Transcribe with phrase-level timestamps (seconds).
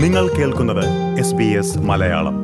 [0.00, 0.84] നിങ്ങൾ കേൾക്കുന്നത്
[1.18, 2.36] S B S Malayalam.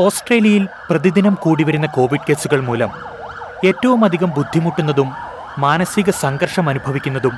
[0.00, 2.90] ഓസ്ട്രേലിയയിൽ പ്രതിദിനം കൂടി വരുന്ന കോവിഡ് കേസുകൾ മൂലം
[3.64, 5.12] ഏറ്റവും അധികം ബുദ്ധിമുട്ടുന്നതും
[5.58, 7.32] മാനസിക സംഘർഷം അനുഭവിക്കുന്നതും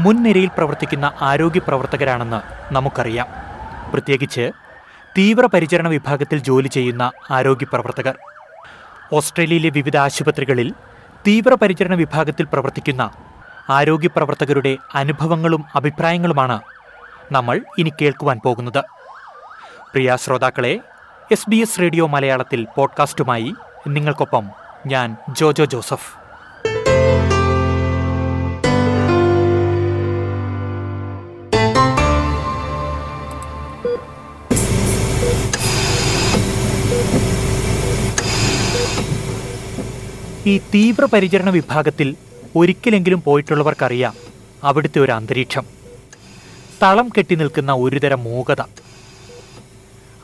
[0.00, 3.26] മുൻനിരയിൽ പ്രവർത്തിക്കുന്ന ആരോഗ്യ പ്രവർത്തകരാണെന്ന് നമുക്കറിയാം.
[3.92, 4.50] പ്രത്യേകിച്ച്
[5.18, 8.14] തീവ്രപരിചരണ വിഭാഗത്തിൽ ജോലി ചെയ്യുന്ന ആരോഗ്യ പ്രവർത്തകർ.
[9.12, 10.74] ഓസ്ട്രേലിയയിലെ വിവിധ ആശുപത്രികളിൽ
[11.26, 13.10] തീവ്രപരിചരണ വിഭാഗത്തിൽ പ്രവർത്തിക്കുന്ന
[13.70, 16.60] ആരോഗ്യ പ്രവർത്തകരുടെ അനുഭവങ്ങളും അഭിപ്രായങ്ങളുമാണ്
[17.32, 18.80] നമ്മൾ ഇനി കേൾക്കുവാൻ പോകുന്നത്.
[19.92, 20.80] പ്രിയ ശ്രോതാക്കളെ
[21.32, 23.54] എസ് ബി എസ് റേഡിയോ മലയാളത്തിൽ പോഡ്കാസ്റ്റുമായി
[23.88, 24.50] നിങ്ങൾക്കൊപ്പം
[24.86, 26.16] ഞാൻ ജോജോ ജോസഫ്.
[40.46, 42.16] ഈ തീവ്രപരിചരണ വിഭാഗത്തിൽ
[42.56, 44.14] ഒരിക്കലെങ്കിലും പോയിട്ടുള്ളവർക്കറിയാം
[44.64, 45.64] അവിടുത്തെ ഒരു അന്തരീക്ഷം.
[46.82, 48.62] തളം കെട്ടി നിൽക്കുന്ന ഒരുതരം മൂകത.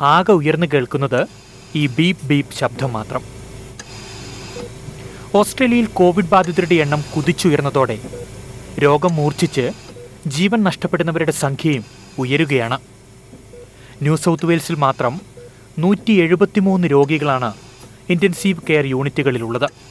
[0.01, 1.27] ആകെ ഉയർന്നു കേൾക്കുന്നത്
[1.75, 3.23] ഈ ബീപ് ബീപ് ശബ്ദം മാത്രം.
[5.35, 7.99] ഓസ്ട്രേലിയയിൽ കോവിഡ് ബാധിതരുടെ എണ്ണം കുതിച്ചുയർന്നതോടെ
[8.83, 9.71] രോഗം മൂർച്ഛിച്ച്
[10.27, 11.85] ജീവൻ നഷ്ടപ്പെടുന്നവരുടെ സംഖ്യയും
[12.19, 12.79] ഉയരുകയാണ്.
[14.03, 15.21] ന്യൂ സൗത്ത് വെയിൽസിൽ മാത്രം
[15.79, 16.13] നൂറ്റി
[16.87, 17.55] രോഗികളാണ്
[18.11, 19.90] ഇന്റൻസീവ് കെയർ യൂണിറ്റുകളിലുള്ളത്.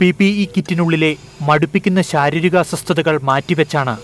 [0.00, 1.10] പി പി ഇ കിറ്റിനുള്ളിലെ
[1.48, 3.94] മടുപ്പിക്കുന്ന ശാരീരിക അസ്വസ്ഥതകൾ മാറ്റിവെച്ചാണ്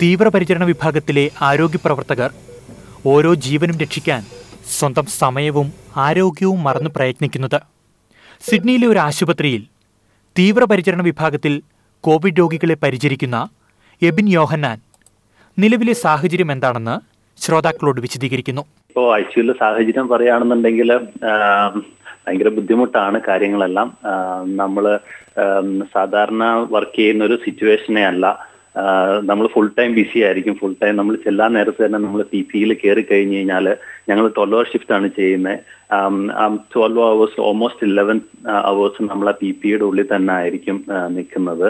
[0.00, 2.30] തീവ്രപരിചരണ വിഭാഗത്തിലെ ആരോഗ്യ പ്രവർത്തകർ
[3.12, 4.22] ഓരോ ജീവനും രക്ഷിക്കാൻ
[4.76, 7.58] സ്വന്തം സമയവും ആരോഗ്യവും മറന്ന് പ്രയത്നിക്കുന്നത്.
[8.48, 9.62] സിഡ്നിയിലെ ഒരു ആശുപത്രിയിൽ
[10.36, 11.54] തീവ്രപരിചരണ വിഭാഗത്തിൽ
[12.04, 13.36] കോവിഡ് രോഗികളെ പരിചരിക്കുന്ന
[14.02, 14.78] എബിൻ യോഹന്നാൻ
[15.58, 16.96] നിലവിലെ സാഹചര്യം എന്താണെന്ന്
[17.38, 18.62] ശ്രോതാക്കളോട് വിശദീകരിക്കുന്നു.
[18.90, 19.24] ഇപ്പോൾ ഐ
[19.62, 20.88] സാഹചര്യം പറയുകയാണെന്നുണ്ടെങ്കിൽ
[22.26, 23.88] ഭയങ്കര ബുദ്ധിമുട്ടാണ് കാര്യങ്ങളെല്ലാം.
[24.62, 24.84] നമ്മൾ
[25.96, 28.26] സാധാരണ വർക്ക് ചെയ്യുന്ന ഒരു സിറ്റുവേഷനെ അല്ല
[29.28, 30.54] നമ്മൾ ഫുൾ ടൈം ബിസി ആയിരിക്കും.
[30.60, 33.66] ഫുൾ ടൈം നമ്മൾ ചെല്ലാൻ നേരത്തെ തന്നെ നമ്മൾ പി പിയിൽ കയറി കഴിഞ്ഞ് കഴിഞ്ഞാൽ
[34.08, 35.58] ഞങ്ങൾ ട്വൽവ് അവർ ഷിഫ്റ്റ് ആണ് ചെയ്യുന്നത്
[36.74, 38.18] twelve hours almost eleven
[38.70, 40.78] hours നമ്മൾ ആ പി പിയുടെ ഉള്ളിൽ തന്നെ ആയിരിക്കും
[41.16, 41.68] നിൽക്കുന്നത്.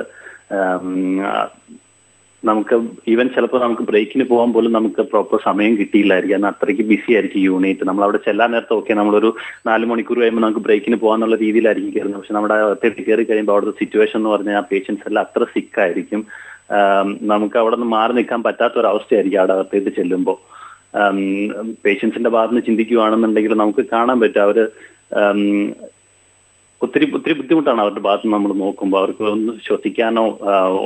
[2.48, 2.74] നമുക്ക്
[3.12, 6.36] ഈവൻ ചിലപ്പോൾ നമുക്ക് ബ്രേക്കിന് പോകാൻ പോലും നമുക്ക് പ്രോപ്പർ സമയം കിട്ടിയില്ലായിരിക്കും.
[6.36, 9.30] കാരണം അത്രയ്ക്ക് ബിസി ആയിരിക്കും യൂണിറ്റ് നമ്മൾ അവിടെ ചെല്ലാൻ നേരത്തെ ഓക്കെ നമ്മളൊരു
[9.68, 12.20] നാല് മണിക്കൂർ കഴിയുമ്പോൾ നമുക്ക് ബ്രേക്കിന് പോകാന്നുള്ള രീതിയിലായിരിക്കും കയറുന്നത്.
[12.20, 16.22] പക്ഷെ നമ്മുടെ അകത്തേക്ക് കയറി കഴിയുമ്പോൾ അവിടുത്തെ സിറ്റുവേഷൻ എന്ന് പറഞ്ഞാൽ ആ പേഷ്യൻസ് എല്ലാം അത്ര സിക്കായിരിക്കും
[17.32, 20.38] നമുക്ക് അവിടെ നിന്ന് മാറി നിൽക്കാൻ പറ്റാത്ത ഒരു അവസ്ഥയായിരിക്കും അവിടെ അകത്തേക്ക് ചെല്ലുമ്പോൾ
[21.84, 24.42] പേഷ്യൻസിന്റെ ഭാഗത്ത് നിന്ന് ചിന്തിക്കുകയാണെന്നുണ്ടെങ്കിൽ നമുക്ക് കാണാൻ പറ്റും.
[24.46, 24.58] അവർ
[26.84, 30.24] ഒത്തിരി ഒത്തിരി ബുദ്ധിമുട്ടാണ് അവരുടെ ഭാഗത്ത് നമ്മൾ നോക്കുമ്പോൾ അവർക്ക് ഒന്ന് ശ്വസിക്കാനോ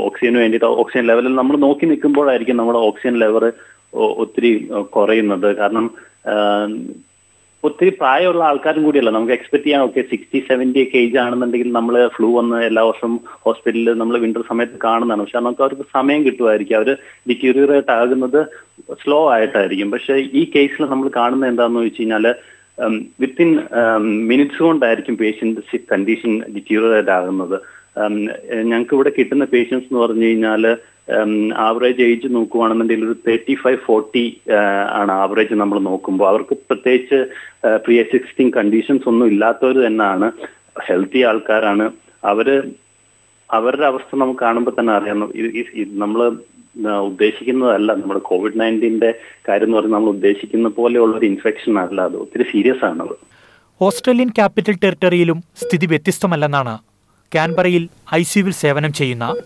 [0.06, 3.44] ഓക്സിജന് വേണ്ടിയിട്ട് ഓക്സിജൻ ലെവലിൽ നമ്മൾ നോക്കി നിൽക്കുമ്പോഴായിരിക്കും നമ്മുടെ ഓക്സിജൻ ലെവൽ
[4.22, 4.50] ഒത്തിരി
[4.96, 5.48] കുറയുന്നത്.
[5.60, 5.86] കാരണം
[7.68, 9.10] ഒത്തിരി പ്രായമുള്ള ആൾക്കാരും കൂടിയല്ല.
[9.16, 13.14] നമുക്ക് എക്സ്പെക്ട് ചെയ്യാൻ ഓക്കെ സിക്സ്റ്റി സെവന്റി ഒക്കെ ഏജ് ആണെന്നുണ്ടെങ്കിൽ നമ്മൾ ഫ്ലൂ വന്ന് എല്ലാ വർഷവും
[13.46, 15.22] ഹോസ്പിറ്റലിൽ നമ്മൾ വിന്റർ സമയത്ത് കാണുന്നതാണ്.
[15.24, 16.76] പക്ഷെ നമുക്ക് അവർക്ക് സമയം കിട്ടുമായിരിക്കും.
[16.80, 16.90] അവർ
[17.30, 18.40] ഡിറ്റീരിയറേറ്റ് ആകുന്നത്
[19.02, 19.90] സ്ലോ ആയിട്ടായിരിക്കും.
[19.94, 22.26] പക്ഷേ ഈ കേസിൽ നമ്മൾ കാണുന്നത് എന്താണെന്ന് വെച്ച് കഴിഞ്ഞാൽ
[23.20, 23.50] വിത്തിൻ
[24.00, 27.60] മിനിറ്റ്സ് കൊണ്ടായിരിക്കും പേഷ്യന്റ് കണ്ടീഷൻ ഡിറ്റീരിയറേറ്റ് ആകുന്നത്.
[28.62, 30.76] ഞങ്ങൾക്ക് ഇവിടെ കിട്ടുന്ന പേഷ്യൻസ് എന്ന് പറഞ്ഞു കഴിഞ്ഞാൽ
[31.56, 34.40] ആവറേജ് ഏജ് നോക്കുവാണെന്നുണ്ടെങ്കിൽ ഒരു തേർട്ടി ഫൈവ് ഫോർട്ടി
[34.92, 36.28] ആണ് ആവറേജ് നമ്മൾ നോക്കുമ്പോൾ.
[36.28, 37.18] അവർക്ക് പ്രത്യേകിച്ച്
[37.76, 40.32] പ്രീ എക്സിസ്റ്റിംഗ് കണ്ടീഷൻസ് ഒന്നും ഇല്ലാത്തവർ തന്നെയാണ്.
[40.86, 41.92] ഹെൽത്തി ആൾക്കാരാണ്.
[42.24, 42.48] അവർ
[43.50, 45.32] അവരുടെ അവസ്ഥ നമുക്ക് കാണുമ്പോൾ തന്നെ അറിയാം.
[46.02, 46.20] നമ്മൾ
[46.76, 47.92] ഉദ്ദേശിക്കുന്നതല്ല.
[47.92, 49.10] നമ്മുടെ കോവിഡ് നയന്റീന്റെ
[49.48, 52.00] കാര്യം എന്ന് പറഞ്ഞാൽ നമ്മൾ ഉദ്ദേശിക്കുന്ന പോലെയുള്ള ഒരു ഇൻഫെക്ഷൻ അല്ല.
[52.00, 53.16] അത് ഒത്തിരി സീരിയസ് ആണത്.
[53.80, 56.78] ഓസ്ട്രേലിയൻ ക്യാപിറ്റൽ ടെറിട്ടറിയിലും സ്ഥിതി വ്യത്യസ്തമല്ലെന്നാണ്
[57.34, 59.36] കാൻബറയിൽ ഐ സിയുവിൽ സേവനം ചെയ്യുന്ന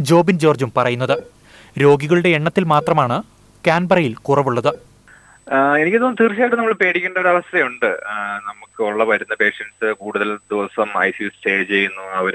[0.00, 1.16] ജോബിൻ ജോർജും പറയുന്നത്.
[1.82, 3.22] രോഗികളുടെ എണ്ണത്തിൽ മാത്രമാണ്
[3.66, 4.72] കാൻബറയിൽ കുറവുള്ളത്.
[5.80, 7.90] എനിക്ക് തോന്നുന്നു തീർച്ചയായിട്ടും നമ്മൾ പേടിക്കേണ്ട ഒരു അവസ്ഥയുണ്ട്.
[8.48, 12.02] നമുക്ക് ഉള്ള വരുന്ന പേഷ്യൻസ് കൂടുതൽ ദിവസം ഐ സി യു സ്റ്റേ ചെയ്യുന്നു.
[12.20, 12.34] അവർ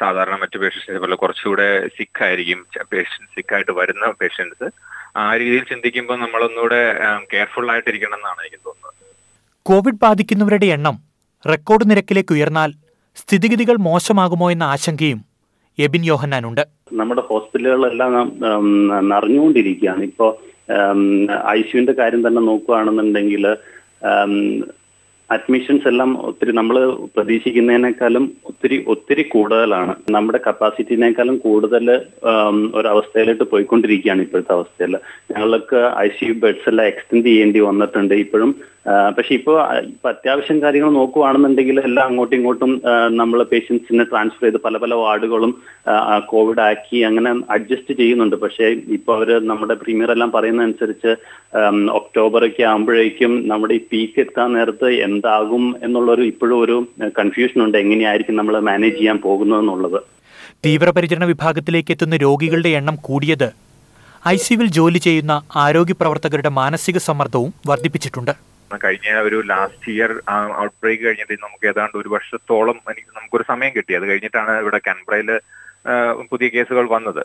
[0.00, 2.66] സാധാരണ മറ്റു പേഷ്യൻസിനെ പോലെ കുറച്ചുകൂടെ സിക്ക് ആയിരിക്കും.
[2.92, 4.70] പേഷ്യൻസ് സിക്കായിട്ട് വരുന്ന പേഷ്യൻസ്
[5.16, 6.82] ആ രീതിയിൽ ചിന്തിക്കുമ്പോൾ നമ്മളൊന്നുകൂടെ
[7.32, 8.94] കെയർഫുൾ ആയിട്ടിരിക്കണം എന്നാണ് എനിക്ക് തോന്നുന്നത്.
[9.62, 10.98] കോവിഡ് ബാധിക്കുന്നവരുടെ എണ്ണം
[11.48, 12.72] റെക്കോർഡ് നിരക്കിലേക്ക് ഉയർന്നാൽ
[13.16, 15.24] സ്ഥിതിഗതികൾ മോശമാകുമോ എന്ന ആശങ്കയും
[15.78, 16.66] എബിൻ യോഹന്നാനുണ്ട്.
[16.92, 18.12] നമ്മുടെ ഹോസ്പിറ്റലുകളെല്ലാം
[19.08, 20.02] നിറഞ്ഞുകൊണ്ടിരിക്കുകയാണ്.
[20.02, 20.30] ഇപ്പോൾ
[21.48, 23.56] ഐ സിയുവിന്റെ കാര്യം തന്നെ നോക്കുകയാണെന്നുണ്ടെങ്കിൽ
[25.34, 26.76] അഡ്മിഷൻസ് എല്ലാം ഒത്തിരി നമ്മൾ
[27.14, 29.94] പ്രതീക്ഷിക്കുന്നതിനേക്കാളും ഒത്തിരി ഒത്തിരി കൂടുതലാണ്.
[30.16, 31.86] നമ്മുടെ കപ്പാസിറ്റിനേക്കാളും കൂടുതൽ
[32.78, 34.94] ഒരവസ്ഥയിലോട്ട് പോയിക്കൊണ്ടിരിക്കുകയാണ് ഇപ്പോഴത്തെ അവസ്ഥയിൽ
[35.34, 38.14] ഞങ്ങൾക്ക് ഐ സി യു ബെഡ്സ് എല്ലാം എക്സ്റ്റെൻഡ് ചെയ്യേണ്ടി വന്നിട്ടുണ്ട്.
[38.24, 38.52] ഇപ്പോഴും
[39.16, 39.56] പക്ഷെ ഇപ്പോൾ
[39.90, 42.72] ഇപ്പൊ അത്യാവശ്യം കാര്യങ്ങൾ നോക്കുവാണെന്നുണ്ടെങ്കിൽ എല്ലാം അങ്ങോട്ടും ഇങ്ങോട്ടും
[43.20, 45.52] നമ്മൾ പേഷ്യൻസിനെ ട്രാൻസ്ഫർ ചെയ്ത് പല പല വാർഡുകളും
[46.32, 48.36] കോവിഡ് ആക്കി അങ്ങനെ അഡ്ജസ്റ്റ് ചെയ്യുന്നുണ്ട്.
[48.44, 48.68] പക്ഷേ
[48.98, 51.12] ഇപ്പോൾ അവർ നമ്മുടെ പ്രീമിയർ എല്ലാം പറയുന്ന അനുസരിച്ച്
[52.00, 56.78] ഒക്ടോബർ ഒക്കെ ആകുമ്പോഴേക്കും നമ്മുടെ ഈ പീക്ക് എത്താൻ നേരത്ത് എന്താകും എന്നുള്ളൊരു ഇപ്പോഴും ഒരു
[57.20, 60.00] കൺഫ്യൂഷൻ ഉണ്ട് എങ്ങനെയായിരിക്കും നമ്മൾ മാനേജ് ചെയ്യാൻ പോകുന്നത് എന്നുള്ളത്
[60.66, 63.48] തീവ്രപരിചരണ വിഭാഗത്തിലേക്ക് എത്തുന്ന രോഗികളുടെ എണ്ണം കൂടിയത്
[64.32, 65.34] ഐ സിയുവിൽ ജോലി ചെയ്യുന്ന
[65.64, 68.34] ആരോഗ്യ പ്രവർത്തകരുടെ മാനസിക സമ്മർദ്ദവും വർദ്ധിപ്പിച്ചിട്ടുണ്ട്.
[68.84, 70.12] കഴിഞ്ഞ ഒരു ലാസ്റ്റ് ഇയർ
[70.62, 73.92] ഔട്ട് ബ്രേക്ക് കഴിഞ്ഞിട്ട് നമുക്ക് ഏതാണ്ട് ഒരു വർഷത്തോളം എനിക്ക് നമുക്കൊരു സമയം കിട്ടി.
[73.98, 75.30] അത് കഴിഞ്ഞിട്ടാണ് ഇവിടെ കാൻബ്രയിൽ
[76.30, 77.22] പുതിയ കേസുകൾ വന്നത്.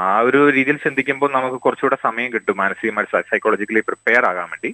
[0.00, 2.56] ആ ഒരു രീതിയിൽ ചിന്തിക്കുമ്പോൾ നമുക്ക് കുറച്ചുകൂടെ സമയം കിട്ടും.
[2.56, 4.70] മാനസികമായി സൈക്കോളജിക്കലി പ്രിപ്പയർ ആകാൻ വേണ്ടി.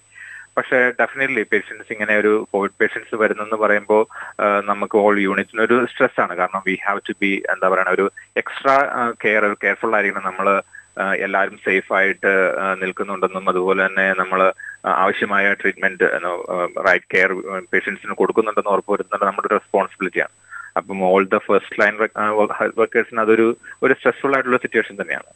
[0.56, 4.02] പക്ഷേ ഡെഫിനറ്റ്ലി പേഷ്യൻസ് ഇങ്ങനെ ഒരു കോവിഡ് പേഷ്യൻസ് വരുന്നെന്ന് പറയുമ്പോൾ
[4.70, 6.34] നമുക്ക് ഓൾ യൂണിറ്റിന് ഒരു സ്ട്രെസ് ആണ്.
[6.40, 8.06] കാരണം വി ഹാവ് ടു ബി എന്താ പറയുക ഒരു
[8.42, 8.74] എക്സ്ട്രാ
[9.24, 10.48] കെയർ കെയർഫുൾ ആയിരിക്കണം നമ്മൾ
[10.96, 12.32] എല്ലാവരും സേഫ് ആയിട്ട്
[12.82, 14.40] നിൽക്കുന്നുണ്ടെന്നും അതുപോലെ തന്നെ നമ്മൾ
[15.02, 16.06] ആവശ്യമായ ട്രീറ്റ്മെന്റ്
[16.86, 17.30] റൈറ്റ് കെയർ
[17.72, 20.34] പേഷ്യൻസിന് കൊടുക്കുന്നുണ്ടെന്ന് ഉറപ്പുവരുത്തുന്നത് നമ്മുടെ റെസ്പോൺസിബിലിറ്റിയാണ്
[20.80, 21.94] അപ്പം ഓൾ ദ ഫസ്റ്റ് ലൈൻ
[22.80, 23.46] വർക്കേഴ്സിന് അതൊരു
[23.84, 25.30] ഒരു സ്ട്രെസ്ഫുൾ ആയിട്ടുള്ള സിറ്റുവേഷൻ തന്നെയാണ്.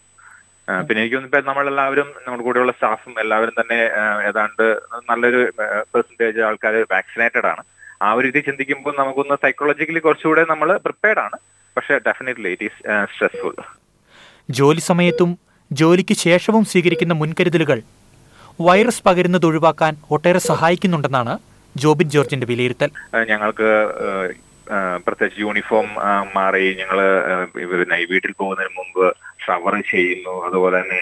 [0.87, 3.79] പിന്നെ എനിക്ക് തോന്നുന്നു നമ്മളെല്ലാവരും നമ്മുടെ കൂടെയുള്ള സ്റ്റാഫും എല്ലാവരും തന്നെ
[4.29, 4.65] ഏതാണ്ട്
[5.11, 5.41] നല്ലൊരു
[5.93, 7.63] പെർസെന്റേജ് ആൾക്കാർ വാക്സിനേറ്റഡ് ആണ്.
[8.05, 11.39] ആ ഒരു രീതി ചിന്തിക്കുമ്പോൾ നമുക്കൊന്ന് സൈക്കോളജിക്കലി കുറച്ചുകൂടെ നമ്മൾ പ്രിപ്പയർഡ് ആണ്.
[11.77, 12.81] പക്ഷെ ഡെഫിനറ്റ്ലി ഇറ്റ് ഈസ്
[13.15, 13.55] സ്ട്രെസ്ഫുൾ
[14.49, 15.31] ജോലി സമയത്തും
[15.71, 17.79] ജോലിക്ക് ശേഷവും സ്വീകരിക്കുന്ന മുൻകരുതലുകൾ
[18.67, 21.33] വൈറസ് പകരുന്നത് ഒഴിവാക്കാൻ ഒട്ടേറെ സഹായിക്കുന്നുണ്ടെന്നാണ്
[21.83, 22.91] ജോബിൻ ജോർജിന്റെ വിലയിരുത്തൽ.
[23.31, 23.69] ഞങ്ങൾക്ക്
[25.07, 25.89] പ്രത്യേകിച്ച് യൂണിഫോം
[26.37, 26.99] മാറി ഞങ്ങൾ
[28.13, 29.05] വീട്ടിൽ പോകുന്നതിന് മുമ്പ്
[29.45, 30.35] ഷവർ ചെയ്യുന്നു.
[30.47, 31.01] അതുപോലെ തന്നെ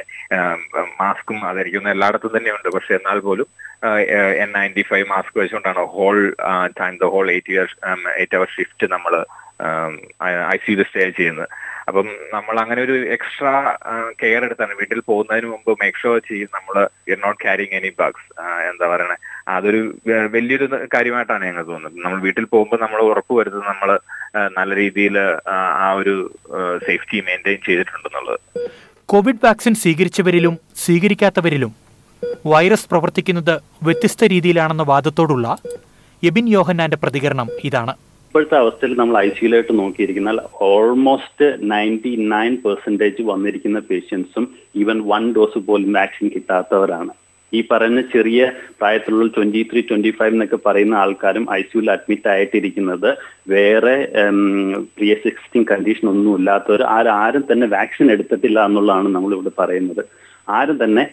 [1.00, 2.68] മാസ്കും അതായിരിക്കുന്ന എല്ലായിടത്തും തന്നെയുണ്ട്.
[2.76, 3.48] പക്ഷെ എന്നാൽ പോലും
[4.42, 6.18] എൻ നയന്റി ഫൈവ് മാസ്ക് വെച്ചുകൊണ്ടാണ് whole
[6.80, 7.68] time the whole eight year
[8.18, 9.14] eight hour shift നമ്മൾ
[10.54, 11.48] ഐ സിയിൽ സ്റ്റേ ചെയ്യുന്നത്.
[11.88, 13.52] അപ്പം നമ്മൾ അങ്ങനെ ഒരു എക്സ്ട്രാ
[14.22, 14.72] കെയർ എടുത്താണ്.
[14.80, 16.76] വീട്ടിൽ പോകുന്നതിന് മുമ്പ് മേക്ക് ഷുവർ ചെയ്യും നമ്മൾ
[17.10, 18.28] you not carrying any bugs
[18.70, 19.16] എന്താ പറയണേ?
[19.56, 19.80] അതൊരു
[20.34, 22.02] വലിയൊരു കാര്യമായിട്ടാണ് ഞങ്ങൾക്ക് തോന്നുന്നത്.
[22.04, 23.90] നമ്മൾ വീട്ടിൽ പോകുമ്പോൾ നമ്മൾ ഉറപ്പ് വരുത്തുന്നത് നമ്മൾ
[24.58, 25.16] നല്ല രീതിയിൽ
[25.86, 26.14] ആ ഒരു
[26.86, 28.38] സേഫ്റ്റി മെയിന്റെയിൻ ചെയ്തിട്ടുണ്ടെന്നുള്ളത്.
[29.12, 30.54] കോവിഡ് വാക്സിൻ സ്വീകരിച്ചവരിലും
[30.84, 31.72] സ്വീകരിക്കാത്തവരിലും
[32.52, 33.54] വൈറസ് പ്രവർത്തിക്കുന്നത്
[33.86, 35.48] വ്യത്യസ്ത രീതിയിലാണെന്ന വാദത്തോടുള്ള
[36.28, 37.94] എബിൻ യോഹന്നാന്റെ പ്രതികരണം ഇതാണ്.
[38.34, 40.38] ഇപ്പോഴത്തെ അവസ്ഥയിൽ നമ്മൾ ഐ സിയിലായിട്ട് നോക്കിയിരിക്കുന്നാൽ
[40.68, 44.44] ഓൾമോസ്റ്റ് നയന്റി നയൻ പെർസെന്റേജ് വന്നിരിക്കുന്ന പേഷ്യൻസും
[44.80, 47.12] ഈവൻ വൺ ഡോസ് പോലും വാക്സിൻ കിട്ടാത്തവരാണ്.
[47.52, 48.40] ഈ പറയുന്ന ചെറിയ
[48.78, 53.08] പ്രായത്തിലുള്ള ട്വന്റി ത്രീ ട്വന്റി ഫൈവ് എന്നൊക്കെ പറയുന്ന ആൾക്കാരും ഐ സിയുയിൽ അഡ്മിറ്റ് ആയിട്ടിരിക്കുന്നത്
[53.54, 53.94] വേറെ
[54.96, 56.84] പ്രീ എക്സിസ്റ്റിംഗ് കണ്ടീഷൻ ഒന്നും ഇല്ലാത്തവർ
[57.20, 60.02] ആരും തന്നെ വാക്സിൻ എടുത്തിട്ടില്ല എന്നുള്ളതാണ് നമ്മൾ ഇവിടെ പറയുന്നത്.
[60.58, 61.06] ആരും തന്നെ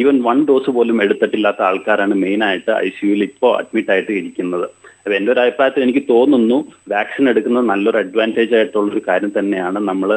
[0.00, 4.68] ഈവൻ വൺ ഡോസ് പോലും എടുത്തിട്ടില്ലാത്ത ആൾക്കാരാണ് മെയിനായിട്ട് ഐ സിയുയിൽ ഇപ്പോൾ അഡ്മിറ്റ് ആയിട്ട് ഇരിക്കുന്നത്.
[5.00, 6.56] അപ്പൊ എന്റെ ഒരു അഭിപ്രായത്തിൽ എനിക്ക് തോന്നുന്നു
[6.88, 9.78] വാക്സിൻ എടുക്കുന്നത് നല്ലൊരു അഡ്വാന്റേജ് ആയിട്ടുള്ള ഒരു കാര്യം തന്നെയാണ്.
[9.90, 10.10] നമ്മൾ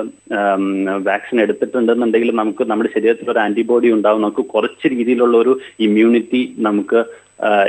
[1.09, 4.21] വാക്സിൻ എടുത്തിട്ടുണ്ടെന്നുണ്ടെങ്കിൽ നമുക്ക് നമ്മുടെ ശരീരത്തിൽ ഒരു ആന്റിബോഡി ഉണ്ടാവും.
[4.21, 7.01] നമുക്ക് കുറച്ച് രീതിയിലുള്ള ഒരു ഇമ്മ്യൂണിറ്റി നമുക്ക്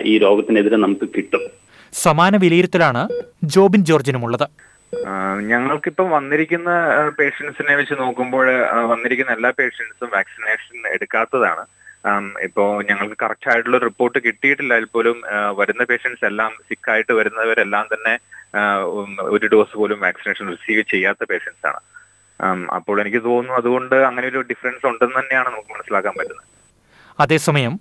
[0.04, 1.44] ഈ രോഗത്തിനെതിരെ നമുക്ക് കിട്ടും.
[1.92, 3.02] സമാന വിലയിരുത്തലാണ്
[3.44, 4.46] ജോബിൻ ജോർജിനുമുള്ളത്.
[5.52, 6.70] ഞങ്ങൾക്കിപ്പം വന്നിരിക്കുന്ന
[7.18, 8.46] പേഷ്യൻസിനെ വെച്ച് നോക്കുമ്പോൾ
[8.92, 11.64] വന്നിരിക്കുന്ന എല്ലാ പേഷ്യൻസും വാക്സിനേഷൻ എടുക്കാത്തതാണ്.
[12.46, 14.74] ഇപ്പോ ഞങ്ങൾക്ക് കറക്റ്റ് ആയിട്ടുള്ള റിപ്പോർട്ട് കിട്ടിയിട്ടില്ല.
[14.94, 15.16] പോലും
[15.60, 18.14] വരുന്ന പേഷ്യൻസ് എല്ലാം സിക്കായിട്ട് വരുന്നവരെല്ലാം തന്നെ
[19.34, 21.80] ഒരു ഡോസ് പോലും വാക്സിനേഷൻ റിസീവ് ചെയ്യാത്ത പേഷ്യൻസ് ആണ്.
[22.76, 26.46] അപ്പോൾ എനിക്ക് തോന്നുന്നു അതുകൊണ്ട് അങ്ങനെ ഒരു ഡിഫറൻസ് ഉണ്ടെന്ന് തന്നെയാണ് നമുക്ക് മനസ്സിലാക്കാൻ പറ്റുന്നത്.
[27.24, 27.74] അതേസമയം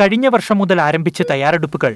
[0.00, 1.92] കഴിഞ്ഞ വർഷം മുതൽ ആരംഭിച്ച തയ്യാറെടുപ്പുകൾ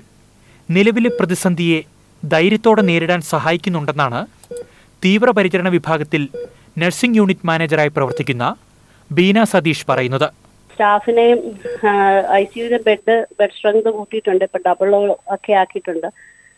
[0.76, 1.80] നിലവിലെ പ്രതിസന്ധിയെ
[2.22, 4.20] ധൈര്യത്തോടെ നേരിടാൻ സഹായിക്കുന്നുണ്ടെന്നാണ്
[5.04, 6.22] തീവ്രപരിചരണ വിഭാഗത്തിൽ
[6.82, 8.44] നഴ്സിംഗ് യൂണിറ്റ് മാനേജറായി പ്രവർത്തിക്കുന്ന
[9.10, 10.28] ബീന സതീഷ് പറയുന്നത്.
[10.76, 11.38] സ്റ്റാഫിനെയും
[12.38, 14.90] ഐ സിയുവിന്റെ ബെഡ് ബെഡ് സ്ട്രെങ്ത് കൂട്ടിയിട്ടുണ്ട് ഇപ്പൊ ഡബിൾ
[15.34, 16.08] ഒക്കെ ആക്കിയിട്ടുണ്ട്.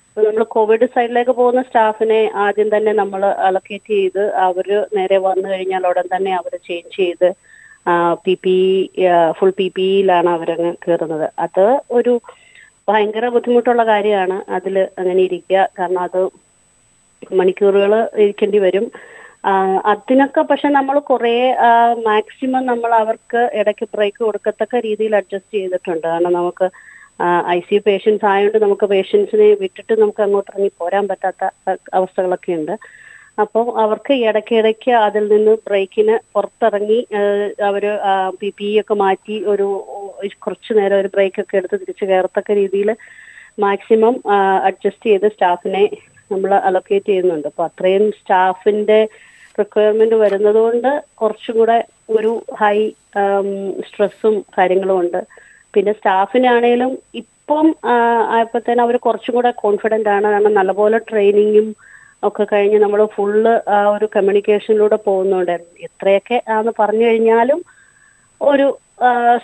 [0.08, 4.66] അപ്പൊ നമ്മൾ കോവിഡ് സൈഡിലേക്ക് പോകുന്ന സ്റ്റാഫിനെ ആദ്യം തന്നെ നമ്മൾ അലക്കേറ്റ് ചെയ്ത് അവർ
[4.96, 7.28] നേരെ വന്നു കഴിഞ്ഞാൽ ഉടൻ തന്നെ അവർ ചേഞ്ച് ചെയ്ത്
[8.24, 8.56] പി പി
[9.38, 11.66] ഫുൾ പി പിയിലാണ് അവരങ്ങ് കയറുന്നത് അത്
[11.98, 12.14] ഒരു
[12.88, 15.68] ഭയങ്കര ബുദ്ധിമുട്ടുള്ള കാര്യമാണ് അതിൽ അങ്ങനെ ഇരിക്കുക.
[15.78, 16.20] കാരണം അത്
[17.40, 18.86] മണിക്കൂറുകൾ ഇരിക്കേണ്ടി വരും.
[19.92, 21.34] അതിനൊക്കെ പക്ഷെ നമ്മൾ കുറേ
[22.08, 26.06] മാക്സിമം നമ്മൾ അവർക്ക് ഇടയ്ക്ക് ബ്രേക്ക് കൊടുക്കത്തക്ക രീതിയിൽ അഡ്ജസ്റ്റ് ചെയ്തിട്ടുണ്ട്.
[26.12, 26.66] കാരണം നമുക്ക്
[27.54, 31.44] ഐ സി യു പേഷ്യൻസ് ആയതുകൊണ്ട് നമുക്ക് പേഷ്യൻസിനെ വിട്ടിട്ട് നമുക്ക് അങ്ങോട്ട് ഇറങ്ങി പോരാൻ പറ്റാത്ത
[31.98, 32.74] അവസ്ഥകളൊക്കെ ഉണ്ട്.
[33.42, 37.00] അപ്പോൾ അവർക്ക് ഇടയ്ക്കിടയ്ക്ക് ഇടയ്ക്ക് അതിൽ നിന്ന് ബ്രേക്കിന് പുറത്തിറങ്ങി
[37.68, 37.84] അവർ
[38.40, 39.66] പി പി ഒക്കെ മാറ്റി ഒരു
[40.44, 42.90] കുറച്ച് നേരം ഒരു ബ്രേക്ക് ഒക്കെ എടുത്ത് തിരിച്ചു കയറത്തക്ക രീതിയിൽ
[43.64, 44.16] മാക്സിമം
[44.68, 45.84] അഡ്ജസ്റ്റ് ചെയ്ത് സ്റ്റാഫിനെ
[46.32, 47.46] നമ്മൾ അലോക്കേറ്റ് ചെയ്യുന്നുണ്ട്.
[47.50, 49.00] അപ്പൊ അത്രയും സ്റ്റാഫിന്റെ
[49.58, 51.78] റിക്വയർമെന്റ് വരുന്നത് കൊണ്ട് കുറച്ചും കൂടെ
[52.10, 52.76] ഒരു ഹൈ
[53.88, 55.20] സ്ട്രെസ്സും കാര്യങ്ങളും ഉണ്ട്.
[55.74, 57.66] പിന്നെ സ്റ്റാഫിനാണേലും ഇപ്പം
[58.34, 60.26] ആയപ്പോഴത്തേനും അവർ കുറച്ചും കൂടെ കോൺഫിഡന്റ് ആണ്.
[60.32, 61.68] കാരണം നല്ലപോലെ ട്രെയിനിങ്ങും
[62.22, 65.56] ഒക്കെ കഴിഞ്ഞ് നമ്മൾ ഫുള്ള് ആ ഒരു കമ്മ്യൂണിക്കേഷനിലൂടെ പോകുന്നുണ്ട്.
[65.86, 67.60] എത്രയൊക്കെ ആന്ന് പറഞ്ഞു കഴിഞ്ഞാലും
[68.40, 68.66] ഒരു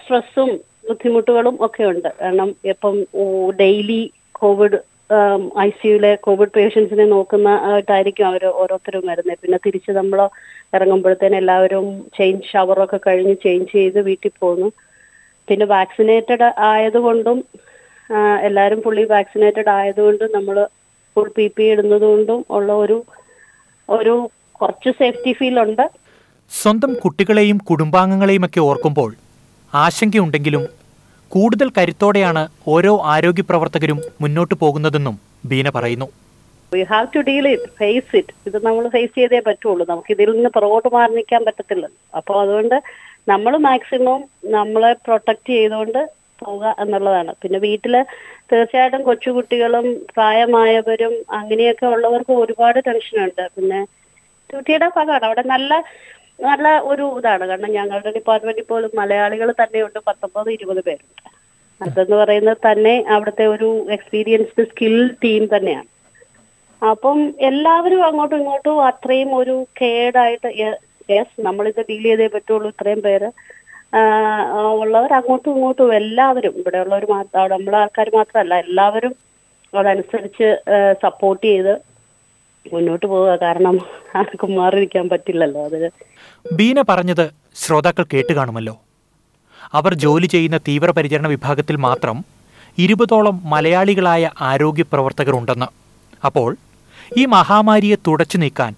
[0.00, 0.50] സ്ട്രെസ്സും
[0.88, 2.09] ബുദ്ധിമുട്ടുകളും ഒക്കെ ഉണ്ട്.
[2.21, 2.97] കാരണം ഇപ്പം
[3.61, 4.02] ഡെയിലി
[4.40, 4.78] കോവിഡ്
[5.64, 9.38] ഐ സിയുലെ കോവിഡ് പേഷ്യൻസിനെ നോക്കുന്ന ആയിട്ടായിരിക്കും അവർ ഓരോരുത്തരും വരുന്നത്.
[9.42, 10.20] പിന്നെ തിരിച്ച് നമ്മൾ
[10.76, 14.68] ഇറങ്ങുമ്പോഴത്തേന് എല്ലാവരും ചേഞ്ച് ഷവറൊക്കെ കഴിഞ്ഞ് ചേഞ്ച് ചെയ്ത് വീട്ടിൽ പോകുന്നു
[15.49, 17.38] പിന്നെ വാക്സിനേറ്റഡ് ആയതുകൊണ്ടും
[18.49, 20.56] എല്ലാവരും ഫുള്ളി വാക്സിനേറ്റഡ് ആയതുകൊണ്ടും നമ്മൾ
[21.16, 22.96] ഫുൾ പി പി ഇടുന്നതുകൊണ്ടും ഉള്ള ഒരു
[23.88, 24.14] ഒരു
[24.61, 25.84] കുറച്ച് സേഫ്റ്റി ഫീൽ ഉണ്ട്.
[26.50, 29.11] സ്വന്തം കുട്ടികളെയും കുടുംബാംഗങ്ങളെയും ഒക്കെ ഓർക്കുമ്പോൾ
[29.73, 30.64] ആശങ്കയുണ്ടെങ്കിലും
[31.34, 35.16] കൂടുതൽ കരുത്തോടെയാണ് ഓരോ ആരോഗ്യ പ്രവർത്തകരും മുന്നോട്ട് പോകുന്നതെന്നും
[35.50, 36.06] ബീന പറയുന്നു.
[36.72, 39.84] We have to deal it face it ഇത് നമ്മൾ ഫേസ് ചെയ്തേ പറ്റുള്ളൂ.
[39.90, 41.86] നമുക്ക് ഇതിൽ നിന്ന് പുറകോട്ട് മാറി പറ്റത്തില്ല.
[42.18, 42.76] അപ്പോൾ അതുകൊണ്ട്
[43.32, 44.20] നമ്മൾ മാക്സിമം
[44.56, 46.00] നമ്മളെ പ്രൊട്ടക്ട് ചെയ്തുകൊണ്ട്
[46.40, 47.32] പോവുക എന്നുള്ളതാണ്.
[47.42, 47.94] പിന്നെ വീട്ടിൽ
[48.50, 53.80] തീർച്ചയായിട്ടും കൊച്ചുകുട്ടികളും പ്രായമായവരും അങ്ങനെയൊക്കെ ഉള്ളവർക്ക് ഒരുപാട് ടെൻഷനുണ്ട് പിന്നെ
[54.50, 55.24] ഡ്യൂട്ടിയുടെ ഭാഗമാണ്.
[55.28, 55.72] അവിടെ നല്ല
[56.38, 57.44] നല്ല ഒരു ഇതാണ്.
[57.50, 59.98] കാരണം ഞങ്ങളുടെ ഡിപ്പാർട്ട്മെന്റിൽ പോലും മലയാളികൾ തന്നെയുണ്ട്.
[60.08, 61.22] പത്തൊമ്പത് ഇരുപത് പേരുണ്ട്.
[61.80, 65.88] അതെന്ന് പറയുന്നത് തന്നെ അവിടുത്തെ ഒരു എക്സ്പീരിയൻസ്ഡ് സ്കിൽ ടീം തന്നെയാണ്.
[66.82, 70.48] അപ്പം എല്ലാവരും അങ്ങോട്ടും ഇങ്ങോട്ടും അത്രയും ഒരു കേടായിട്ട്
[71.08, 73.28] യെസ് നമ്മളിത് ഡീൽ ചെയ്തേ പറ്റുള്ളൂ ഇത്രയും പേര്.
[74.82, 79.12] ഉള്ളവർ അങ്ങോട്ടും ഇങ്ങോട്ടും എല്ലാവരും ഇവിടെയുള്ളവർ മാത്രം നമ്മളെ ആൾക്കാർ മാത്രമല്ല എല്ലാവരും
[79.72, 80.48] അതനുസരിച്ച്
[81.04, 81.74] സപ്പോർട്ട് ചെയ്ത്
[82.73, 83.78] മുന്നോട്ട് പോവുക കാരണം
[84.16, 85.64] ആർക്കും മാറിയിരിക്കാൻ പറ്റില്ലല്ലോ.
[85.64, 85.90] അത്
[86.52, 88.80] ബീന പറഞ്ഞത് ശ്രോതാക്കൾ കേട്ട് കാണുമല്ലോ.
[89.73, 92.25] അവർ ജോലി ചെയ്യുന്ന തീവ്രപരിചരണ വിഭാഗത്തിൽ മാത്രം
[92.78, 95.66] ഇരുപതോളം മലയാളികളായ ആരോഗ്യ പ്രവർത്തകർ ഉണ്ടെന്ന്.
[96.25, 96.56] അപ്പോൾ
[97.16, 98.75] ഈ മഹാമാരിയെ തുടച്ചു നീക്കാൻ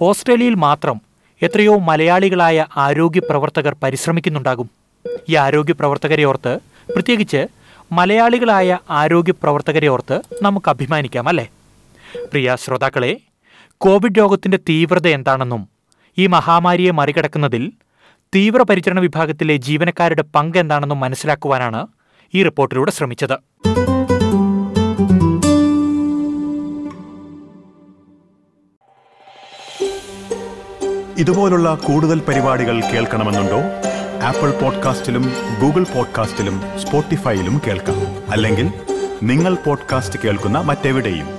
[0.00, 1.00] ഓസ്ട്രേലിയയിൽ മാത്രം
[1.42, 4.70] എത്രയോ മലയാളികളായ ആരോഗ്യ പ്രവർത്തകർ പരിശ്രമിക്കുന്നുണ്ടാകും.
[5.28, 6.58] ഈ ആരോഗ്യ പ്രവർത്തകരെ ഓർത്ത്
[6.94, 7.46] പ്രത്യേകിച്ച്
[7.92, 11.46] മലയാളികളായ ആരോഗ്യ പ്രവർത്തകരെ ഓർത്ത് നമുക്ക് അഭിമാനിക്കാം അല്ലേ?
[12.16, 13.20] പ്രിയ ശ്രോതാക്കളെ
[13.78, 15.68] കോവിഡ് രോഗത്തിന്റെ തീവ്രത എന്താണെന്നും
[16.18, 17.72] ഈ മഹാമാരിയെ മറികടക്കുന്നതിൽ
[18.34, 21.86] തീവ്രപരിചരണ വിഭാഗത്തിലെ ജീവനക്കാരുടെ പങ്ക് എന്താണെന്നും മനസ്സിലാക്കുവാനാണ്
[22.34, 23.38] ഈ റിപ്പോർട്ടിലൂടെ ശ്രമിച്ചത്.
[31.18, 33.60] ഇതുപോലുള്ള കൂടുതൽ പരിപാടികൾ കേൾക്കണമെന്നുണ്ടോ?
[34.22, 38.30] ആപ്പിൾ പോഡ്കാസ്റ്റിലും ഗൂഗിൾ പോഡ്കാസ്റ്റിലും സ്പോട്ടിഫൈയിലും കേൾക്കാം.
[38.30, 38.70] അല്ലെങ്കിൽ
[39.22, 41.37] നിങ്ങൾ പോഡ്കാസ്റ്റ് കേൾക്കുന്ന മറ്റെവിടെയും.